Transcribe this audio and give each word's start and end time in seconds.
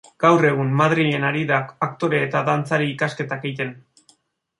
Gaur 0.23 0.45
egun 0.51 0.69
Madrilen 0.77 1.25
ari 1.27 1.43
da 1.51 1.59
aktore 1.87 2.21
eta 2.29 2.41
dantzari 2.47 2.89
ikasketak 2.95 3.47
egiten. 3.51 3.75